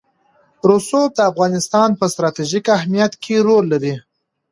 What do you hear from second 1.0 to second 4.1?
د افغانستان په ستراتیژیک اهمیت کې رول لري.